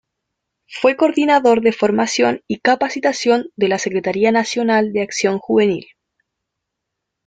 [0.65, 5.89] Fue el Coordinador de Formación y Capacitación de la Secretaría Nacional de Acción Juvenil.